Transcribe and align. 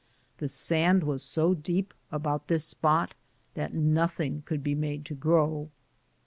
The 0.39 0.47
sand 0.47 1.03
was 1.03 1.21
so 1.21 1.53
deep 1.53 1.93
about 2.11 2.47
this 2.47 2.65
spot 2.65 3.13
that 3.53 3.75
noth 3.75 4.19
ing 4.19 4.41
could 4.47 4.63
be 4.63 4.73
made 4.73 5.05
to 5.05 5.13
grow. 5.13 5.69